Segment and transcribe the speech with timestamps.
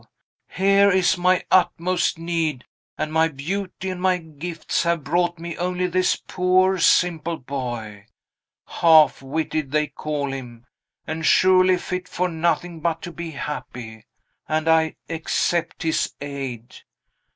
[0.49, 2.63] here is my utmost need;
[2.97, 8.03] and my beauty and my gifts have brought me only this poor, simple boy.
[8.65, 10.65] Half witted, they call him;
[11.05, 14.07] and surely fit for nothing but to be happy.
[14.49, 16.77] And I accept his aid!